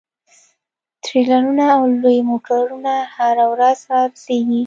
[1.03, 4.59] ټریلرونه او لوی موټرونه هره ورځ رارسیږي